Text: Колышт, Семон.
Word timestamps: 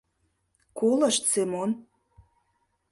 Колышт, 0.79 1.23
Семон. 1.31 1.71